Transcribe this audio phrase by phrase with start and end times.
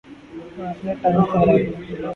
[0.61, 1.95] آپ نے ٹام کو ہرا دیا ہے۔